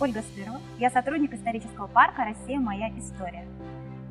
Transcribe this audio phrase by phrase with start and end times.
[0.00, 0.60] Ольга Стырова.
[0.78, 2.60] Я сотрудник исторического парка «Россия.
[2.60, 3.44] Моя история».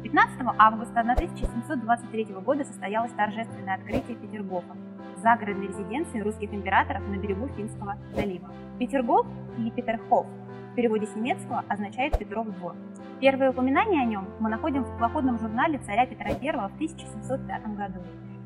[0.03, 4.75] 15 августа 1723 года состоялось торжественное открытие Петергофа,
[5.23, 8.51] загородной резиденции русских императоров на берегу Финского залива.
[8.77, 9.25] Петергоф
[9.57, 10.27] или Петерхоф
[10.73, 12.75] в переводе с немецкого означает «Петров двор».
[13.21, 17.99] Первые упоминания о нем мы находим в походном журнале царя Петра I в 1705 году.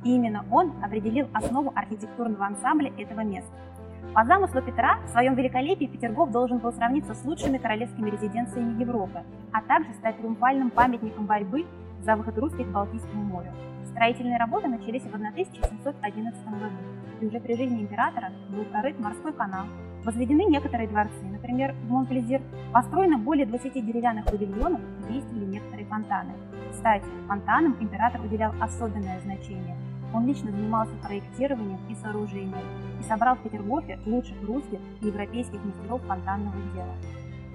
[0.04, 3.52] И именно он определил основу архитектурного ансамбля этого места.
[4.13, 9.23] По замыслу Петра, в своем великолепии Петергоф должен был сравниться с лучшими королевскими резиденциями Европы,
[9.53, 11.65] а также стать триумфальным памятником борьбы
[12.01, 13.51] за выход русских к Балтийскому морю.
[13.91, 16.75] Строительные работы начались в 1711 году,
[17.21, 19.65] и уже при жизни императора был прорыт морской канал,
[20.03, 22.41] возведены некоторые дворцы, например, в Монплезир,
[22.73, 26.33] построено более 20 деревянных павильонов действовали некоторые фонтаны.
[26.71, 29.77] Кстати, фонтанам император уделял особенное значение–
[30.13, 32.66] он лично занимался проектированием и сооружением
[32.99, 36.95] и собрал в Петергофе лучших русских и европейских мастеров фонтанного дела.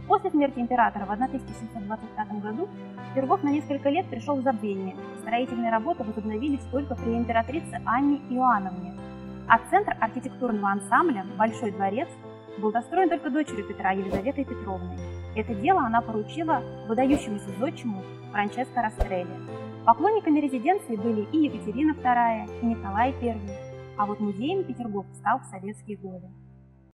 [0.07, 2.69] После смерти императора в 1725 году
[3.11, 4.95] Петергоф на несколько лет пришел в забвение.
[5.21, 8.95] Строительные работы возобновились только при императрице Анне Иоанновне.
[9.49, 12.09] А центр архитектурного ансамбля «Большой дворец»
[12.59, 14.97] был достроен только дочерью Петра Елизаветой Петровной.
[15.35, 19.66] Это дело она поручила выдающемуся зодчему Франческо Растрелли.
[19.87, 23.39] Поклонниками резиденции были и Екатерина II, и Николай I,
[23.97, 26.27] а вот музеем Петергоф стал в советские годы.